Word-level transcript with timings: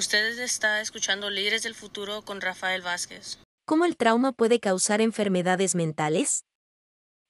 Usted 0.00 0.38
está 0.38 0.80
escuchando 0.80 1.28
Líderes 1.28 1.62
del 1.62 1.74
Futuro 1.74 2.22
con 2.22 2.40
Rafael 2.40 2.80
Vázquez. 2.80 3.38
¿Cómo 3.66 3.84
el 3.84 3.98
trauma 3.98 4.32
puede 4.32 4.58
causar 4.58 5.02
enfermedades 5.02 5.74
mentales? 5.74 6.46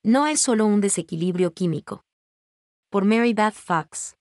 No 0.05 0.29
es 0.29 0.39
solo 0.39 0.67
un 0.67 0.81
desequilibrio 0.81 1.53
químico. 1.53 2.05
Por 2.89 3.05
Mary 3.05 3.35
Beth 3.35 3.55
Fox. 3.55 4.15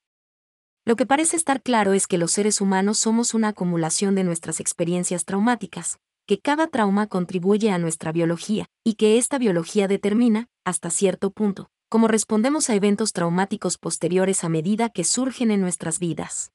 Lo 0.83 0.95
que 0.95 1.05
parece 1.05 1.37
estar 1.37 1.61
claro 1.61 1.93
es 1.93 2.07
que 2.07 2.17
los 2.17 2.31
seres 2.31 2.59
humanos 2.59 2.97
somos 2.97 3.35
una 3.35 3.49
acumulación 3.49 4.15
de 4.15 4.23
nuestras 4.23 4.59
experiencias 4.59 5.25
traumáticas, 5.25 5.99
que 6.25 6.39
cada 6.39 6.65
trauma 6.65 7.05
contribuye 7.05 7.69
a 7.69 7.77
nuestra 7.77 8.11
biología, 8.11 8.65
y 8.83 8.95
que 8.95 9.19
esta 9.19 9.37
biología 9.37 9.87
determina, 9.87 10.47
hasta 10.65 10.89
cierto 10.89 11.29
punto, 11.29 11.69
cómo 11.87 12.07
respondemos 12.07 12.71
a 12.71 12.73
eventos 12.73 13.13
traumáticos 13.13 13.77
posteriores 13.77 14.43
a 14.43 14.49
medida 14.49 14.89
que 14.89 15.03
surgen 15.03 15.51
en 15.51 15.61
nuestras 15.61 15.99
vidas. 15.99 16.51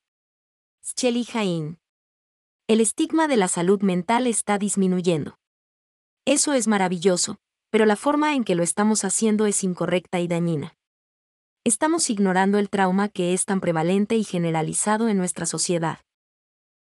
Shelley 0.96 1.24
Jain. 1.24 1.78
El 2.66 2.80
estigma 2.80 3.28
de 3.28 3.36
la 3.36 3.48
salud 3.48 3.82
mental 3.82 4.26
está 4.26 4.56
disminuyendo. 4.56 5.36
Eso 6.24 6.54
es 6.54 6.66
maravilloso, 6.66 7.36
pero 7.70 7.84
la 7.84 7.94
forma 7.94 8.34
en 8.34 8.42
que 8.42 8.54
lo 8.54 8.62
estamos 8.62 9.04
haciendo 9.04 9.44
es 9.44 9.62
incorrecta 9.64 10.18
y 10.20 10.28
dañina. 10.28 10.74
Estamos 11.64 12.08
ignorando 12.08 12.58
el 12.58 12.70
trauma 12.70 13.10
que 13.10 13.34
es 13.34 13.44
tan 13.44 13.60
prevalente 13.60 14.16
y 14.16 14.24
generalizado 14.24 15.10
en 15.10 15.18
nuestra 15.18 15.44
sociedad. 15.44 15.98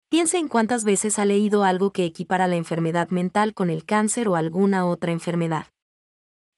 Piense 0.08 0.38
en 0.38 0.46
cuántas 0.46 0.84
veces 0.84 1.18
ha 1.18 1.24
leído 1.24 1.64
algo 1.64 1.92
que 1.92 2.05
equipara 2.05 2.46
la 2.46 2.55
enfermedad 2.55 3.08
mental 3.08 3.52
con 3.52 3.69
el 3.69 3.84
cáncer 3.84 4.28
o 4.28 4.36
alguna 4.36 4.86
otra 4.86 5.10
enfermedad. 5.10 5.66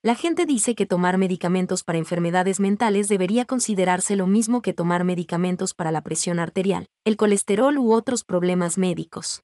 La 0.05 0.13
gente 0.13 0.45
dice 0.45 0.75
que 0.75 0.85
tomar 0.85 1.17
medicamentos 1.17 1.83
para 1.83 1.97
enfermedades 1.97 2.59
mentales 2.59 3.07
debería 3.07 3.45
considerarse 3.45 4.15
lo 4.15 4.27
mismo 4.27 4.61
que 4.61 4.71
tomar 4.71 5.03
medicamentos 5.03 5.73
para 5.73 5.91
la 5.91 6.01
presión 6.01 6.37
arterial, 6.37 6.85
el 7.05 7.17
colesterol 7.17 7.75
u 7.79 7.91
otros 7.91 8.23
problemas 8.23 8.77
médicos. 8.77 9.41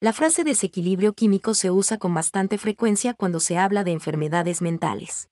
La 0.00 0.12
frase 0.12 0.44
desequilibrio 0.44 1.14
químico 1.14 1.54
se 1.54 1.72
usa 1.72 1.98
con 1.98 2.14
bastante 2.14 2.56
frecuencia 2.56 3.14
cuando 3.14 3.40
se 3.40 3.58
habla 3.58 3.82
de 3.82 3.90
enfermedades 3.90 4.62
mentales. 4.62 5.28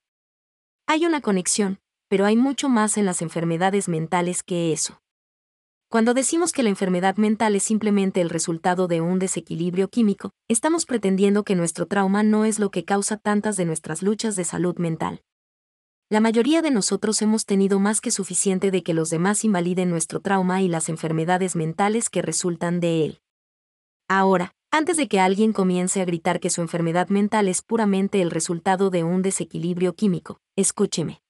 Hay 0.89 1.07
una 1.07 1.21
conexión, 1.21 1.79
pero 2.09 2.25
hay 2.25 2.35
mucho 2.35 2.69
más 2.69 2.99
en 2.99 3.07
las 3.07 3.23
enfermedades 3.23 3.89
mentales 3.89 4.43
que 4.43 4.73
eso. 4.73 5.02
Cuando 5.93 6.15
decimos 6.15 6.53
que 6.53 6.63
la 6.63 6.71
enfermedad 6.71 7.17
mental 7.19 7.55
es 7.55 7.65
simplemente 7.65 8.23
el 8.23 8.31
resultado 8.31 8.89
de 8.89 9.03
un 9.03 9.19
desequilibrio 9.19 9.91
químico, 9.91 10.31
estamos 10.49 10.87
pretendiendo 10.87 11.45
que 11.45 11.55
nuestro 11.55 11.85
trauma 11.85 12.23
no 12.23 12.47
es 12.47 12.59
lo 12.59 12.71
que 12.71 12.87
causa 12.87 13.19
tantas 13.19 13.59
de 13.59 13.67
nuestras 13.67 14.01
luchas 14.01 14.35
de 14.35 14.45
salud 14.45 14.79
mental. 14.79 15.21
La 16.09 16.21
mayoría 16.21 16.63
de 16.63 16.71
nosotros 16.71 17.21
hemos 17.21 17.45
tenido 17.45 17.79
más 17.79 18.01
que 18.01 18.11
suficiente 18.11 18.71
de 18.71 18.83
que 18.83 18.95
los 18.95 19.11
demás 19.11 19.45
invaliden 19.45 19.91
nuestro 19.91 20.21
trauma 20.21 20.63
y 20.63 20.69
las 20.69 20.89
enfermedades 20.89 21.57
mentales 21.57 22.09
que 22.09 22.23
resultan 22.23 22.81
de 22.81 23.05
él. 23.05 23.21
Ahora, 24.09 24.55
antes 24.71 24.97
de 24.97 25.09
que 25.09 25.21
alguien 25.21 25.53
comience 25.53 26.01
a 26.01 26.07
gritar 26.07 26.41
que 26.41 26.49
su 26.49 26.63
enfermedad 26.63 27.09
mental 27.11 27.49
es 27.49 27.61
puramente 27.61 28.23
el 28.23 28.31
resultado 28.31 28.89
de 28.89 29.05
un 29.05 29.21
desequilibrio 29.21 29.95
químico, 29.95 30.39
escúcheme. 30.57 31.21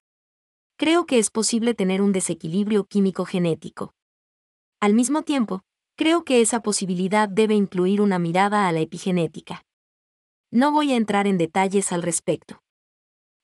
Creo 0.77 1.05
que 1.05 1.19
es 1.19 1.31
posible 1.31 1.75
tener 1.75 2.01
un 2.01 2.13
desequilibrio 2.13 2.85
químico 2.85 3.25
genético. 3.25 3.93
Al 4.83 4.95
mismo 4.95 5.23
tiempo, 5.23 5.63
creo 5.97 6.25
que 6.25 6.41
esa 6.41 6.61
posibilidad 6.61 7.29
debe 7.29 7.55
incluir 7.55 8.01
una 8.01 8.19
mirada 8.19 8.67
a 8.67 8.73
la 8.73 8.81
epigenética. 8.81 9.65
No 10.51 10.73
voy 10.73 10.93
a 10.93 10.97
entrar 10.97 11.29
en 11.29 11.39
detalles 11.39 11.93
al 11.93 12.03
respecto. 12.03 12.61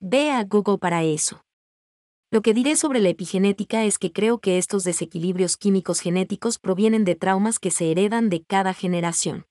Ve 0.00 0.32
a 0.32 0.42
Google 0.42 0.78
para 0.78 1.04
eso. 1.04 1.44
Lo 2.32 2.42
que 2.42 2.54
diré 2.54 2.74
sobre 2.74 2.98
la 2.98 3.10
epigenética 3.10 3.84
es 3.84 3.98
que 3.98 4.10
creo 4.10 4.40
que 4.40 4.58
estos 4.58 4.82
desequilibrios 4.82 5.56
químicos 5.56 6.00
genéticos 6.00 6.58
provienen 6.58 7.04
de 7.04 7.14
traumas 7.14 7.60
que 7.60 7.70
se 7.70 7.88
heredan 7.92 8.30
de 8.30 8.42
cada 8.42 8.74
generación. 8.74 9.46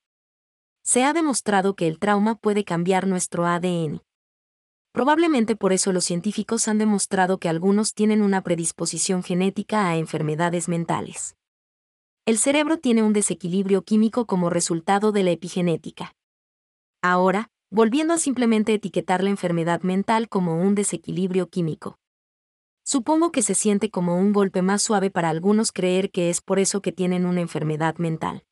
Se 0.84 1.06
ha 1.06 1.14
demostrado 1.14 1.78
que 1.78 1.88
el 1.88 2.00
trauma 2.00 2.36
puede 2.36 2.66
cambiar 2.66 3.08
nuestro 3.08 3.46
ADN. 3.46 4.02
Probablemente 4.92 5.56
por 5.56 5.72
eso 5.72 5.94
los 5.94 6.04
científicos 6.04 6.68
han 6.68 6.80
demostrado 6.80 7.38
que 7.38 7.48
algunos 7.48 7.94
tienen 7.94 8.24
una 8.24 8.42
predisposición 8.44 9.24
genética 9.24 9.88
a 9.88 9.96
enfermedades 9.96 10.68
mentales. 10.68 11.37
El 12.28 12.38
cerebro 12.38 12.78
tiene 12.78 13.04
un 13.04 13.14
desequilibrio 13.14 13.84
químico 13.84 14.26
como 14.26 14.50
resultado 14.50 15.14
de 15.14 15.24
la 15.24 15.32
epigenética. 15.32 16.14
Ahora, 17.02 17.48
volviendo 17.72 18.14
a 18.14 18.18
simplemente 18.18 18.74
etiquetar 18.74 19.24
la 19.24 19.30
enfermedad 19.30 19.84
mental 19.84 20.28
como 20.28 20.62
un 20.62 20.76
desequilibrio 20.76 21.48
químico. 21.48 22.00
Supongo 22.84 23.32
que 23.32 23.42
se 23.42 23.56
siente 23.56 23.90
como 23.90 24.18
un 24.18 24.34
golpe 24.34 24.62
más 24.62 24.82
suave 24.82 25.10
para 25.10 25.30
algunos 25.30 25.72
creer 25.72 26.12
que 26.12 26.30
es 26.30 26.42
por 26.42 26.60
eso 26.60 26.82
que 26.82 26.92
tienen 26.92 27.26
una 27.26 27.40
enfermedad 27.40 27.96
mental. 27.96 28.44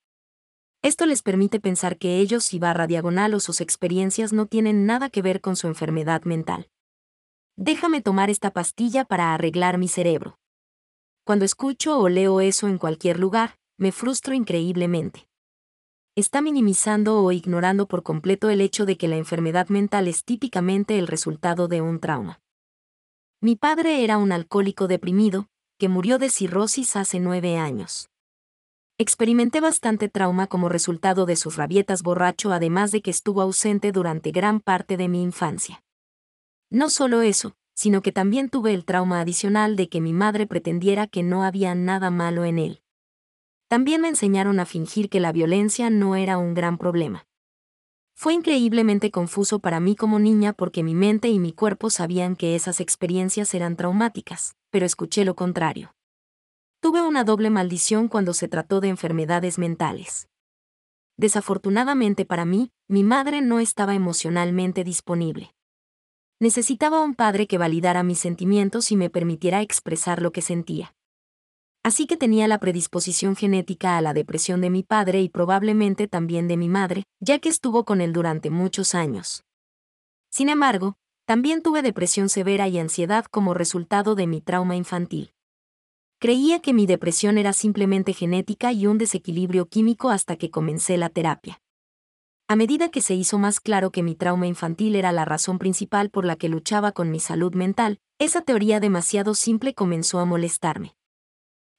Esto 0.82 1.06
les 1.06 1.22
permite 1.22 1.60
pensar 1.60 1.98
que 1.98 2.20
ellos 2.20 2.54
y 2.54 2.60
barra 2.60 2.88
diagonal 2.88 3.34
o 3.34 3.42
sus 3.42 3.60
experiencias 3.60 4.32
no 4.32 4.46
tienen 4.46 4.86
nada 4.86 5.10
que 5.10 5.22
ver 5.22 5.42
con 5.42 5.58
su 5.58 5.68
enfermedad 5.68 6.24
mental. 6.24 6.70
Déjame 7.58 8.00
tomar 8.00 8.30
esta 8.30 8.52
pastilla 8.52 9.04
para 9.04 9.34
arreglar 9.34 9.78
mi 9.78 9.90
cerebro. 9.90 10.40
Cuando 11.26 11.44
escucho 11.44 12.00
o 12.00 12.08
leo 12.08 12.40
eso 12.40 12.70
en 12.70 12.78
cualquier 12.78 13.20
lugar, 13.20 13.58
me 13.78 13.92
frustro 13.92 14.34
increíblemente. 14.34 15.28
Está 16.16 16.42
minimizando 16.42 17.22
o 17.22 17.32
ignorando 17.34 17.88
por 17.88 18.04
completo 18.04 18.50
el 18.50 18.62
hecho 18.62 18.86
de 18.86 18.98
que 18.98 19.10
la 19.10 19.18
enfermedad 19.18 19.68
mental 19.68 20.08
es 20.08 20.24
típicamente 20.24 20.98
el 20.98 21.08
resultado 21.08 21.68
de 21.68 21.82
un 21.82 22.00
trauma. 22.00 22.40
Mi 23.42 23.58
padre 23.58 24.04
era 24.04 24.18
un 24.18 24.32
alcohólico 24.32 24.88
deprimido, 24.88 25.50
que 25.78 25.90
murió 25.90 26.18
de 26.20 26.30
cirrosis 26.30 26.96
hace 26.96 27.20
nueve 27.20 27.58
años. 27.58 28.10
Experimenté 28.98 29.60
bastante 29.60 30.08
trauma 30.08 30.48
como 30.48 30.70
resultado 30.70 31.26
de 31.26 31.36
sus 31.36 31.58
rabietas 31.58 32.02
borracho 32.02 32.54
además 32.54 32.94
de 32.94 33.02
que 33.02 33.12
estuvo 33.12 33.42
ausente 33.42 33.92
durante 33.92 34.32
gran 34.32 34.62
parte 34.62 34.96
de 34.96 35.10
mi 35.10 35.22
infancia. 35.22 35.84
No 36.70 36.90
solo 36.90 37.22
eso, 37.22 37.58
sino 37.74 38.02
que 38.02 38.14
también 38.14 38.50
tuve 38.50 38.74
el 38.74 38.86
trauma 38.86 39.20
adicional 39.20 39.76
de 39.76 39.90
que 39.90 40.00
mi 40.00 40.14
madre 40.14 40.48
pretendiera 40.48 41.08
que 41.08 41.24
no 41.24 41.44
había 41.44 41.76
nada 41.76 42.10
malo 42.10 42.46
en 42.46 42.58
él. 42.58 42.82
También 43.68 44.02
me 44.02 44.10
enseñaron 44.10 44.60
a 44.60 44.66
fingir 44.66 45.10
que 45.10 45.20
la 45.20 45.32
violencia 45.32 45.90
no 45.90 46.16
era 46.16 46.38
un 46.38 46.54
gran 46.54 46.78
problema. 46.78 47.26
Fue 48.14 48.34
increíblemente 48.34 49.12
confuso 49.12 49.60
para 49.60 49.80
mí 49.80 49.96
como 49.96 50.20
niña 50.20 50.54
porque 50.54 50.84
mi 50.84 50.94
mente 50.94 51.30
y 51.30 51.40
mi 51.40 51.52
cuerpo 51.52 51.90
sabían 51.90 52.36
que 52.36 52.56
esas 52.56 52.80
experiencias 52.80 53.54
eran 53.54 53.76
traumáticas, 53.76 54.56
pero 54.70 54.86
escuché 54.86 55.26
lo 55.26 55.36
contrario. 55.36 55.96
Tuve 56.80 57.02
una 57.02 57.24
doble 57.24 57.50
maldición 57.50 58.08
cuando 58.08 58.34
se 58.34 58.48
trató 58.48 58.80
de 58.80 58.90
enfermedades 58.90 59.58
mentales. 59.58 60.30
Desafortunadamente 61.18 62.26
para 62.26 62.46
mí, 62.46 62.72
mi 62.88 63.04
madre 63.04 63.42
no 63.42 63.60
estaba 63.60 63.96
emocionalmente 63.96 64.84
disponible. 64.84 65.56
Necesitaba 66.40 67.02
un 67.02 67.16
padre 67.16 67.48
que 67.48 67.58
validara 67.58 68.04
mis 68.04 68.20
sentimientos 68.20 68.92
y 68.92 68.96
me 68.96 69.10
permitiera 69.10 69.62
expresar 69.62 70.22
lo 70.22 70.32
que 70.32 70.42
sentía 70.42 70.95
así 71.86 72.08
que 72.08 72.18
tenía 72.18 72.48
la 72.48 72.58
predisposición 72.58 73.36
genética 73.36 73.96
a 73.96 74.02
la 74.02 74.16
depresión 74.16 74.60
de 74.60 74.72
mi 74.72 74.82
padre 74.82 75.22
y 75.22 75.30
probablemente 75.30 76.08
también 76.08 76.48
de 76.48 76.58
mi 76.58 76.68
madre, 76.68 77.04
ya 77.20 77.38
que 77.38 77.48
estuvo 77.48 77.86
con 77.86 78.02
él 78.02 78.12
durante 78.12 78.50
muchos 78.50 78.96
años. 78.96 79.44
Sin 80.32 80.50
embargo, 80.50 80.96
también 81.28 81.62
tuve 81.62 81.84
depresión 81.84 82.28
severa 82.28 82.68
y 82.68 82.80
ansiedad 82.80 83.26
como 83.26 83.54
resultado 83.54 84.16
de 84.16 84.26
mi 84.26 84.42
trauma 84.42 84.76
infantil. 84.76 85.32
Creía 86.20 86.60
que 86.60 86.74
mi 86.74 86.88
depresión 86.88 87.38
era 87.38 87.54
simplemente 87.54 88.14
genética 88.14 88.72
y 88.72 88.88
un 88.88 88.98
desequilibrio 88.98 89.68
químico 89.68 90.10
hasta 90.10 90.38
que 90.38 90.50
comencé 90.50 90.98
la 90.98 91.10
terapia. 91.10 91.62
A 92.48 92.56
medida 92.56 92.90
que 92.90 93.02
se 93.02 93.14
hizo 93.14 93.38
más 93.38 93.60
claro 93.60 93.92
que 93.92 94.02
mi 94.02 94.16
trauma 94.16 94.48
infantil 94.48 94.96
era 94.96 95.12
la 95.12 95.24
razón 95.24 95.60
principal 95.60 96.10
por 96.10 96.26
la 96.26 96.36
que 96.36 96.50
luchaba 96.50 96.94
con 96.94 97.12
mi 97.12 97.20
salud 97.20 97.54
mental, 97.54 98.00
esa 98.18 98.42
teoría 98.42 98.80
demasiado 98.80 99.36
simple 99.36 99.76
comenzó 99.76 100.18
a 100.18 100.26
molestarme. 100.26 100.95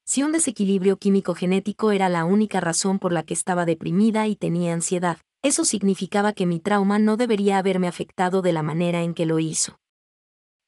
Si 0.09 0.23
un 0.23 0.31
desequilibrio 0.31 0.95
químico 0.95 1.35
genético 1.35 1.91
era 1.91 2.07
la 2.07 2.23
única 2.23 2.61
razón 2.61 2.97
por 2.97 3.11
la 3.11 3.23
que 3.23 3.33
estaba 3.33 3.65
deprimida 3.65 4.25
y 4.25 4.37
tenía 4.37 4.73
ansiedad, 4.73 5.17
eso 5.43 5.65
significaba 5.65 6.31
que 6.31 6.45
mi 6.45 6.61
trauma 6.61 6.97
no 6.97 7.17
debería 7.17 7.57
haberme 7.57 7.89
afectado 7.89 8.41
de 8.41 8.53
la 8.53 8.63
manera 8.63 9.03
en 9.03 9.13
que 9.13 9.25
lo 9.25 9.37
hizo. 9.39 9.81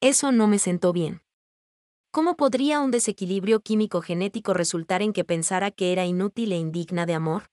Eso 0.02 0.30
no 0.30 0.46
me 0.46 0.58
sentó 0.58 0.92
bien. 0.92 1.22
¿Cómo 2.10 2.36
podría 2.36 2.80
un 2.80 2.90
desequilibrio 2.90 3.60
químico 3.60 4.02
genético 4.02 4.52
resultar 4.52 5.00
en 5.00 5.14
que 5.14 5.24
pensara 5.24 5.70
que 5.70 5.92
era 5.92 6.04
inútil 6.04 6.52
e 6.52 6.58
indigna 6.58 7.06
de 7.06 7.14
amor? 7.14 7.44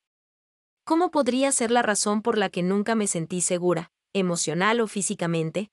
¿Cómo 0.84 1.10
podría 1.10 1.54
ser 1.54 1.72
la 1.72 1.84
razón 1.84 2.22
por 2.22 2.38
la 2.38 2.50
que 2.50 2.64
nunca 2.64 2.96
me 2.96 3.08
sentí 3.08 3.40
segura, 3.40 3.92
emocional 4.12 4.82
o 4.82 4.88
físicamente? 4.88 5.70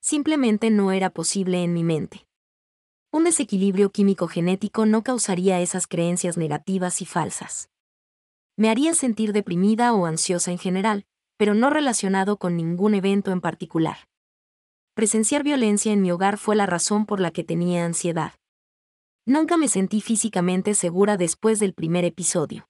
Simplemente 0.00 0.70
no 0.70 0.90
era 0.90 1.10
posible 1.10 1.62
en 1.62 1.72
mi 1.72 1.84
mente. 1.84 2.26
Un 3.12 3.24
desequilibrio 3.24 3.90
químico 3.90 4.28
genético 4.28 4.86
no 4.86 5.02
causaría 5.02 5.60
esas 5.60 5.88
creencias 5.88 6.36
negativas 6.36 7.02
y 7.02 7.06
falsas. 7.06 7.68
Me 8.56 8.70
haría 8.70 8.94
sentir 8.94 9.32
deprimida 9.32 9.92
o 9.94 10.06
ansiosa 10.06 10.52
en 10.52 10.58
general, 10.58 11.06
pero 11.36 11.54
no 11.54 11.70
relacionado 11.70 12.36
con 12.36 12.56
ningún 12.56 12.94
evento 12.94 13.32
en 13.32 13.40
particular. 13.40 14.06
Presenciar 14.94 15.42
violencia 15.42 15.92
en 15.92 16.02
mi 16.02 16.12
hogar 16.12 16.38
fue 16.38 16.54
la 16.54 16.66
razón 16.66 17.04
por 17.04 17.18
la 17.18 17.32
que 17.32 17.42
tenía 17.42 17.84
ansiedad. 17.84 18.34
Nunca 19.26 19.56
me 19.56 19.66
sentí 19.66 20.00
físicamente 20.00 20.74
segura 20.74 21.16
después 21.16 21.58
del 21.58 21.74
primer 21.74 22.04
episodio. 22.04 22.68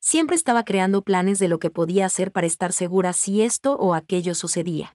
Siempre 0.00 0.36
estaba 0.36 0.64
creando 0.64 1.00
planes 1.00 1.38
de 1.38 1.48
lo 1.48 1.58
que 1.58 1.70
podía 1.70 2.04
hacer 2.04 2.30
para 2.30 2.46
estar 2.46 2.74
segura 2.74 3.14
si 3.14 3.40
esto 3.40 3.74
o 3.76 3.94
aquello 3.94 4.34
sucedía. 4.34 4.94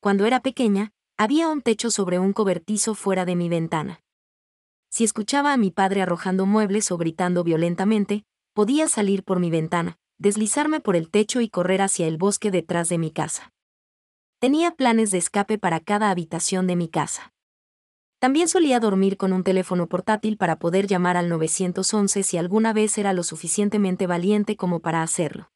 Cuando 0.00 0.26
era 0.26 0.42
pequeña, 0.42 0.92
había 1.24 1.48
un 1.48 1.62
techo 1.62 1.90
sobre 1.90 2.18
un 2.18 2.34
cobertizo 2.34 2.94
fuera 2.94 3.24
de 3.24 3.34
mi 3.34 3.48
ventana. 3.48 4.02
Si 4.90 5.04
escuchaba 5.04 5.54
a 5.54 5.56
mi 5.56 5.70
padre 5.70 6.02
arrojando 6.02 6.44
muebles 6.44 6.92
o 6.92 6.98
gritando 6.98 7.42
violentamente, 7.42 8.24
podía 8.52 8.88
salir 8.88 9.24
por 9.24 9.40
mi 9.40 9.48
ventana, 9.48 9.96
deslizarme 10.18 10.80
por 10.80 10.96
el 10.96 11.08
techo 11.10 11.40
y 11.40 11.48
correr 11.48 11.80
hacia 11.80 12.06
el 12.08 12.18
bosque 12.18 12.50
detrás 12.50 12.90
de 12.90 12.98
mi 12.98 13.10
casa. 13.10 13.54
Tenía 14.38 14.72
planes 14.72 15.12
de 15.12 15.16
escape 15.16 15.56
para 15.56 15.80
cada 15.80 16.10
habitación 16.10 16.66
de 16.66 16.76
mi 16.76 16.88
casa. 16.88 17.32
También 18.18 18.46
solía 18.46 18.78
dormir 18.78 19.16
con 19.16 19.32
un 19.32 19.44
teléfono 19.44 19.86
portátil 19.86 20.36
para 20.36 20.58
poder 20.58 20.86
llamar 20.86 21.16
al 21.16 21.30
911 21.30 22.22
si 22.22 22.36
alguna 22.36 22.74
vez 22.74 22.98
era 22.98 23.14
lo 23.14 23.22
suficientemente 23.22 24.06
valiente 24.06 24.56
como 24.56 24.80
para 24.80 25.00
hacerlo. 25.00 25.50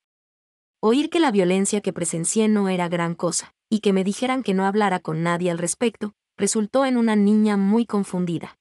Oír 0.81 1.11
que 1.11 1.21
la 1.21 1.31
violencia 1.31 1.83
que 1.83 1.93
presencié 1.93 2.49
no 2.49 2.71
era 2.71 2.89
gran 2.89 3.15
cosa, 3.15 3.55
y 3.71 3.81
que 3.81 3.93
me 3.93 4.05
dijeran 4.05 4.43
que 4.43 4.55
no 4.55 4.67
hablara 4.67 5.01
con 5.01 5.23
nadie 5.23 5.51
al 5.51 5.59
respecto, 5.59 6.15
resultó 6.37 6.87
en 6.87 6.97
una 6.97 7.17
niña 7.17 7.57
muy 7.57 7.87
confundida. 7.87 8.59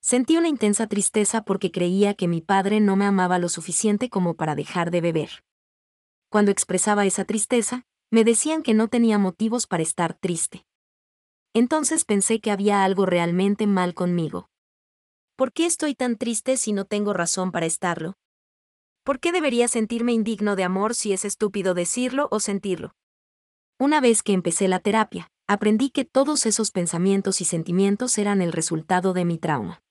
Sentí 0.00 0.36
una 0.36 0.48
intensa 0.48 0.86
tristeza 0.86 1.44
porque 1.44 1.70
creía 1.70 2.14
que 2.14 2.28
mi 2.28 2.42
padre 2.42 2.80
no 2.80 2.94
me 2.94 3.06
amaba 3.06 3.38
lo 3.38 3.48
suficiente 3.48 4.10
como 4.10 4.34
para 4.34 4.54
dejar 4.54 4.90
de 4.90 5.00
beber. 5.00 5.44
Cuando 6.28 6.50
expresaba 6.50 7.06
esa 7.06 7.24
tristeza, 7.24 7.86
me 8.10 8.22
decían 8.22 8.62
que 8.62 8.74
no 8.74 8.88
tenía 8.88 9.18
motivos 9.18 9.66
para 9.66 9.82
estar 9.82 10.14
triste. 10.14 10.66
Entonces 11.54 12.04
pensé 12.04 12.40
que 12.40 12.50
había 12.50 12.84
algo 12.84 13.06
realmente 13.06 13.66
mal 13.66 13.94
conmigo. 13.94 14.50
¿Por 15.36 15.52
qué 15.52 15.66
estoy 15.66 15.94
tan 15.94 16.16
triste 16.16 16.56
si 16.56 16.72
no 16.72 16.84
tengo 16.84 17.12
razón 17.12 17.50
para 17.50 17.66
estarlo? 17.66 18.14
¿Por 19.04 19.20
qué 19.20 19.32
debería 19.32 19.68
sentirme 19.68 20.12
indigno 20.12 20.54
de 20.54 20.64
amor 20.64 20.94
si 20.94 21.12
es 21.12 21.24
estúpido 21.24 21.74
decirlo 21.74 22.28
o 22.30 22.40
sentirlo? 22.40 22.94
Una 23.78 24.00
vez 24.00 24.22
que 24.22 24.32
empecé 24.32 24.68
la 24.68 24.78
terapia, 24.78 25.28
aprendí 25.48 25.90
que 25.90 26.04
todos 26.04 26.46
esos 26.46 26.70
pensamientos 26.70 27.40
y 27.40 27.44
sentimientos 27.44 28.18
eran 28.18 28.40
el 28.40 28.52
resultado 28.52 29.12
de 29.12 29.24
mi 29.24 29.36
trauma. 29.36 29.82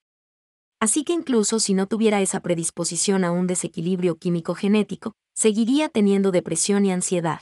Así 0.80 1.03
que 1.03 1.12
incluso 1.12 1.59
si 1.59 1.74
no 1.74 1.85
tuviera 1.88 2.21
esa 2.21 2.39
predisposición 2.39 3.25
a 3.25 3.31
un 3.31 3.45
desequilibrio 3.45 4.18
químico 4.18 4.56
genético, 4.56 5.13
seguiría 5.33 5.89
teniendo 5.89 6.31
depresión 6.31 6.85
y 6.85 6.91
ansiedad. 6.94 7.41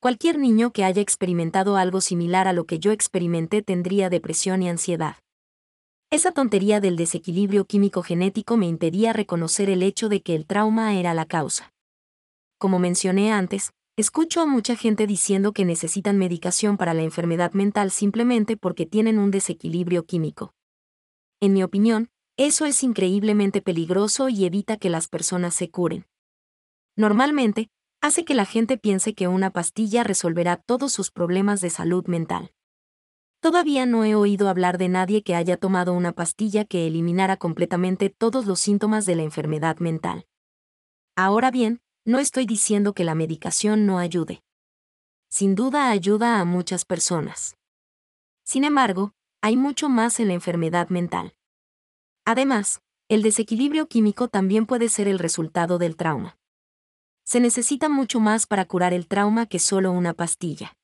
Cualquier 0.00 0.38
niño 0.38 0.72
que 0.72 0.84
haya 0.84 1.00
experimentado 1.00 1.76
algo 1.76 2.00
similar 2.00 2.48
a 2.48 2.52
lo 2.52 2.64
que 2.64 2.80
yo 2.80 2.90
experimenté 2.90 3.62
tendría 3.62 4.10
depresión 4.10 4.62
y 4.62 4.68
ansiedad. 4.68 5.16
Esa 6.10 6.32
tontería 6.32 6.80
del 6.80 6.96
desequilibrio 6.96 7.66
químico 7.66 8.02
genético 8.02 8.56
me 8.56 8.66
impedía 8.66 9.12
reconocer 9.12 9.70
el 9.70 9.82
hecho 9.82 10.08
de 10.08 10.22
que 10.22 10.34
el 10.34 10.46
trauma 10.46 10.94
era 10.94 11.14
la 11.14 11.26
causa. 11.26 11.72
Como 12.58 12.78
mencioné 12.78 13.32
antes, 13.32 13.72
escucho 13.96 14.42
a 14.42 14.46
mucha 14.46 14.76
gente 14.76 15.06
diciendo 15.06 15.52
que 15.52 15.64
necesitan 15.64 16.18
medicación 16.18 16.76
para 16.76 16.92
la 16.92 17.02
enfermedad 17.02 17.52
mental 17.52 17.90
simplemente 17.90 18.56
porque 18.56 18.84
tienen 18.84 19.18
un 19.18 19.30
desequilibrio 19.30 20.04
químico. 20.04 20.52
En 21.40 21.54
mi 21.54 21.62
opinión, 21.62 22.10
eso 22.36 22.66
es 22.66 22.82
increíblemente 22.82 23.62
peligroso 23.62 24.28
y 24.28 24.44
evita 24.44 24.76
que 24.76 24.90
las 24.90 25.08
personas 25.08 25.54
se 25.54 25.70
curen. 25.70 26.06
Normalmente, 26.94 27.70
hace 28.02 28.24
que 28.26 28.34
la 28.34 28.44
gente 28.44 28.76
piense 28.76 29.14
que 29.14 29.28
una 29.28 29.50
pastilla 29.50 30.04
resolverá 30.04 30.56
todos 30.56 30.92
sus 30.92 31.10
problemas 31.10 31.62
de 31.62 31.70
salud 31.70 32.06
mental. 32.06 32.52
Todavía 33.40 33.86
no 33.86 34.04
he 34.04 34.14
oído 34.14 34.48
hablar 34.48 34.76
de 34.76 34.88
nadie 34.88 35.22
que 35.22 35.34
haya 35.34 35.56
tomado 35.56 35.94
una 35.94 36.12
pastilla 36.12 36.64
que 36.64 36.86
eliminara 36.86 37.36
completamente 37.36 38.10
todos 38.10 38.44
los 38.44 38.60
síntomas 38.60 39.06
de 39.06 39.16
la 39.16 39.22
enfermedad 39.22 39.78
mental. 39.78 40.26
Ahora 41.16 41.50
bien, 41.50 41.80
no 42.06 42.18
estoy 42.18 42.46
diciendo 42.46 42.94
que 42.94 43.04
la 43.04 43.14
medicación 43.14 43.84
no 43.84 43.98
ayude. 43.98 44.42
Sin 45.28 45.54
duda 45.54 45.90
ayuda 45.90 46.40
a 46.40 46.46
muchas 46.46 46.86
personas. 46.86 47.58
Sin 48.44 48.64
embargo, 48.64 49.12
hay 49.42 49.56
mucho 49.58 49.90
más 49.90 50.18
en 50.20 50.28
la 50.28 50.34
enfermedad 50.34 50.88
mental. 50.88 51.34
Además, 52.24 52.80
el 53.08 53.20
desequilibrio 53.22 53.86
químico 53.86 54.28
también 54.28 54.64
puede 54.64 54.88
ser 54.88 55.06
el 55.06 55.18
resultado 55.18 55.76
del 55.76 55.96
trauma 55.96 56.38
se 57.26 57.40
necesita 57.40 57.88
mucho 57.88 58.20
más 58.20 58.46
para 58.46 58.66
curar 58.66 58.94
el 58.94 59.08
trauma 59.08 59.46
que 59.46 59.58
solo 59.58 59.90
una 59.90 60.14
pastilla. 60.14 60.76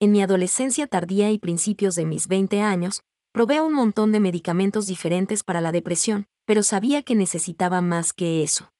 En 0.00 0.10
mi 0.10 0.20
adolescencia 0.20 0.88
tardía 0.88 1.30
y 1.30 1.38
principios 1.38 1.94
de 1.94 2.04
mis 2.04 2.26
20 2.26 2.60
años, 2.60 3.04
probé 3.30 3.60
un 3.60 3.72
montón 3.72 4.10
de 4.10 4.18
medicamentos 4.18 4.88
diferentes 4.88 5.44
para 5.44 5.60
la 5.60 5.70
depresión, 5.70 6.26
pero 6.46 6.64
sabía 6.64 7.04
que 7.04 7.14
necesitaba 7.14 7.80
más 7.80 8.12
que 8.12 8.42
eso. 8.42 8.72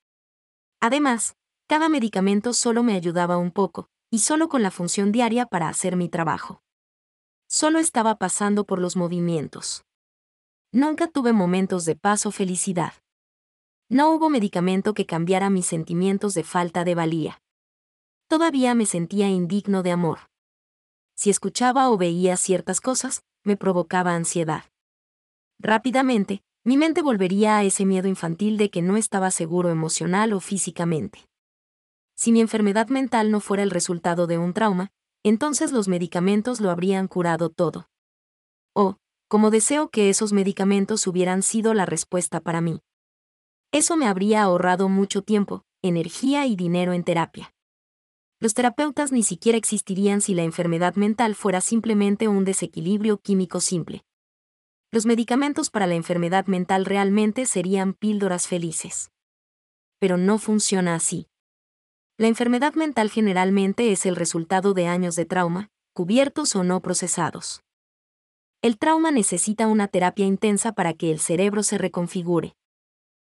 Además, 0.81 1.37
cada 1.73 1.89
medicamento 1.89 2.53
solo 2.53 2.83
me 2.83 2.93
ayudaba 2.93 3.39
un 3.39 3.51
poco, 3.51 3.89
y 4.11 4.19
solo 4.19 4.51
con 4.51 4.63
la 4.63 4.71
función 4.71 5.11
diaria 5.11 5.47
para 5.47 5.71
hacer 5.71 5.97
mi 5.97 6.11
trabajo. 6.11 6.63
Solo 7.49 7.79
estaba 7.79 8.17
pasando 8.17 8.67
por 8.67 8.79
los 8.79 8.95
movimientos. 8.95 9.83
Nunca 10.71 11.09
tuve 11.09 11.33
momentos 11.33 11.87
de 11.87 11.97
paz 11.97 12.27
o 12.27 12.31
felicidad. 12.31 12.93
No 13.89 14.13
hubo 14.13 14.29
medicamento 14.29 14.93
que 14.93 15.07
cambiara 15.07 15.49
mis 15.49 15.65
sentimientos 15.65 16.35
de 16.35 16.45
falta 16.45 16.85
de 16.85 16.95
valía. 16.95 17.41
Todavía 18.29 18.75
me 18.75 18.85
sentía 18.85 19.31
indigno 19.31 19.83
de 19.83 19.93
amor. 19.93 20.19
Si 21.15 21.31
escuchaba 21.31 21.89
o 21.89 21.97
veía 21.97 22.37
ciertas 22.37 22.83
cosas, 22.83 23.25
me 23.45 23.57
provocaba 23.57 24.15
ansiedad. 24.15 24.65
Rápidamente, 25.59 26.43
mi 26.65 26.77
mente 26.77 27.01
volvería 27.01 27.57
a 27.57 27.65
ese 27.65 27.87
miedo 27.87 28.09
infantil 28.09 28.59
de 28.59 28.69
que 28.69 28.83
no 28.83 28.99
estaba 28.99 29.31
seguro 29.31 29.71
emocional 29.71 30.35
o 30.35 30.41
físicamente. 30.41 31.32
Si 32.15 32.33
mi 32.33 32.41
enfermedad 32.41 32.89
mental 32.89 33.31
no 33.31 33.41
fuera 33.41 33.63
el 33.63 33.71
resultado 33.71 34.27
de 34.27 34.39
un 34.39 34.53
trauma, 34.53 34.91
entonces 35.23 35.73
los 35.73 35.89
medicamentos 35.89 36.61
lo 36.61 36.71
habrían 36.71 37.09
curado 37.09 37.49
todo. 37.49 37.89
O, 38.75 38.97
como 39.29 39.51
deseo 39.51 39.89
que 39.91 40.11
esos 40.11 40.33
medicamentos 40.33 41.07
hubieran 41.07 41.43
sido 41.43 41.75
la 41.75 41.87
respuesta 41.87 42.41
para 42.41 42.61
mí. 42.61 42.81
Eso 43.73 43.97
me 43.97 44.07
habría 44.07 44.43
ahorrado 44.43 44.89
mucho 44.89 45.23
tiempo, 45.23 45.65
energía 45.81 46.47
y 46.47 46.57
dinero 46.57 46.93
en 46.93 47.05
terapia. 47.05 47.55
Los 48.41 48.55
terapeutas 48.55 49.13
ni 49.13 49.23
siquiera 49.23 49.57
existirían 49.57 50.21
si 50.21 50.35
la 50.35 50.43
enfermedad 50.43 50.97
mental 50.97 51.35
fuera 51.35 51.61
simplemente 51.61 52.29
un 52.29 52.45
desequilibrio 52.45 53.19
químico 53.19 53.61
simple. 53.61 54.05
Los 54.91 55.07
medicamentos 55.07 55.71
para 55.71 55.87
la 55.87 55.95
enfermedad 55.95 56.47
mental 56.47 56.85
realmente 56.85 57.47
serían 57.47 57.95
píldoras 57.95 58.49
felices. 58.49 59.11
Pero 59.99 60.19
no 60.19 60.39
funciona 60.39 60.95
así. 60.95 61.29
La 62.23 62.29
enfermedad 62.29 62.75
mental 62.75 63.11
generalmente 63.11 63.91
es 63.91 64.07
el 64.07 64.15
resultado 64.15 64.75
de 64.75 64.87
años 64.87 65.17
de 65.17 65.25
trauma, 65.25 65.71
cubiertos 65.93 66.55
o 66.55 66.63
no 66.63 66.81
procesados. 66.81 67.65
El 68.63 68.79
trauma 68.79 69.11
necesita 69.11 69.67
una 69.67 69.89
terapia 69.89 70.25
intensa 70.25 70.71
para 70.71 70.95
que 70.95 71.11
el 71.11 71.19
cerebro 71.19 71.65
se 71.65 71.79
reconfigure. 71.79 72.55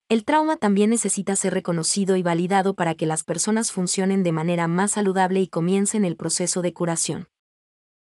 El 0.09 0.25
trauma 0.25 0.57
también 0.57 0.88
necesita 0.88 1.37
ser 1.37 1.52
reconocido 1.52 2.16
y 2.16 2.23
validado 2.23 2.73
para 2.73 2.95
que 2.95 3.04
las 3.04 3.25
personas 3.25 3.73
funcionen 3.73 4.23
de 4.23 4.33
manera 4.33 4.68
más 4.68 4.92
saludable 4.92 5.42
y 5.42 5.49
comiencen 5.49 6.07
el 6.07 6.16
proceso 6.16 6.62
de 6.62 6.73
curación. 6.73 7.28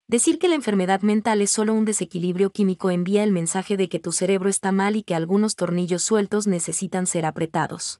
Decir 0.07 0.39
que 0.39 0.47
la 0.47 0.55
enfermedad 0.55 1.01
mental 1.01 1.41
es 1.41 1.51
solo 1.51 1.73
un 1.73 1.83
desequilibrio 1.83 2.51
químico 2.51 2.89
envía 2.89 3.25
el 3.25 3.33
mensaje 3.33 3.75
de 3.75 3.89
que 3.89 3.99
tu 3.99 4.13
cerebro 4.13 4.47
está 4.47 4.71
mal 4.71 4.95
y 4.95 5.03
que 5.03 5.13
algunos 5.13 5.57
tornillos 5.57 6.03
sueltos 6.03 6.47
necesitan 6.47 7.05
ser 7.05 7.25
apretados. 7.25 7.99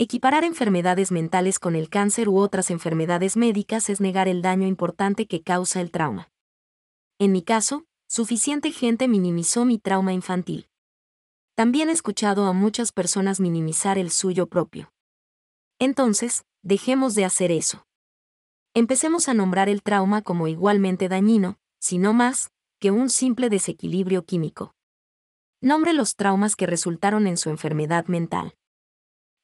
Equiparar 0.00 0.44
enfermedades 0.44 1.10
mentales 1.10 1.58
con 1.58 1.74
el 1.74 1.88
cáncer 1.88 2.28
u 2.28 2.38
otras 2.38 2.70
enfermedades 2.70 3.36
médicas 3.36 3.90
es 3.90 4.00
negar 4.00 4.28
el 4.28 4.42
daño 4.42 4.68
importante 4.68 5.26
que 5.26 5.42
causa 5.42 5.80
el 5.80 5.90
trauma. 5.90 6.30
En 7.18 7.32
mi 7.32 7.42
caso, 7.42 7.84
suficiente 8.06 8.70
gente 8.70 9.08
minimizó 9.08 9.64
mi 9.64 9.80
trauma 9.80 10.12
infantil. 10.12 10.68
También 11.56 11.88
he 11.88 11.92
escuchado 11.92 12.46
a 12.46 12.52
muchas 12.52 12.92
personas 12.92 13.40
minimizar 13.40 13.98
el 13.98 14.12
suyo 14.12 14.46
propio. 14.46 14.92
Entonces, 15.80 16.44
dejemos 16.62 17.16
de 17.16 17.24
hacer 17.24 17.50
eso. 17.50 17.84
Empecemos 18.74 19.28
a 19.28 19.34
nombrar 19.34 19.68
el 19.68 19.82
trauma 19.82 20.22
como 20.22 20.46
igualmente 20.46 21.08
dañino, 21.08 21.58
si 21.80 21.98
no 21.98 22.12
más, 22.12 22.52
que 22.78 22.92
un 22.92 23.10
simple 23.10 23.50
desequilibrio 23.50 24.24
químico. 24.24 24.76
Nombre 25.60 25.92
los 25.92 26.14
traumas 26.14 26.54
que 26.54 26.68
resultaron 26.68 27.26
en 27.26 27.36
su 27.36 27.50
enfermedad 27.50 28.06
mental. 28.06 28.54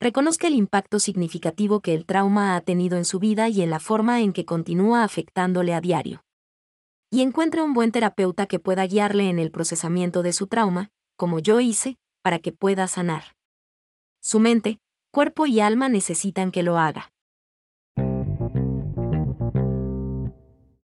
Reconozca 0.04 0.48
el 0.48 0.54
impacto 0.54 0.98
significativo 0.98 1.80
que 1.80 1.94
el 1.94 2.04
trauma 2.04 2.56
ha 2.56 2.60
tenido 2.60 2.98
en 2.98 3.06
su 3.06 3.18
vida 3.18 3.48
y 3.48 3.62
en 3.62 3.70
la 3.70 3.80
forma 3.80 4.20
en 4.20 4.34
que 4.34 4.44
continúa 4.44 5.02
afectándole 5.02 5.72
a 5.72 5.80
diario. 5.80 6.26
Y 7.10 7.22
encuentre 7.22 7.62
un 7.62 7.72
buen 7.72 7.90
terapeuta 7.90 8.44
que 8.44 8.58
pueda 8.58 8.86
guiarle 8.86 9.30
en 9.30 9.38
el 9.38 9.50
procesamiento 9.50 10.22
de 10.22 10.34
su 10.34 10.46
trauma, 10.46 10.90
como 11.16 11.38
yo 11.38 11.58
hice, 11.58 11.96
para 12.22 12.38
que 12.38 12.52
pueda 12.52 12.86
sanar. 12.86 13.34
Su 14.20 14.40
mente, 14.40 14.78
cuerpo 15.10 15.46
y 15.46 15.60
alma 15.60 15.88
necesitan 15.88 16.50
que 16.50 16.62
lo 16.62 16.76
haga. 16.76 17.13